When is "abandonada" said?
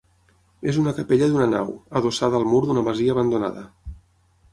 3.17-3.63